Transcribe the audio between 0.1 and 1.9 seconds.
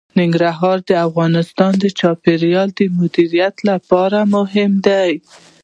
ننګرهار د افغانستان د